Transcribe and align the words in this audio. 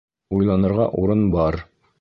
Уйланырға 0.37 0.89
урын 1.03 1.23
бар. 1.37 1.63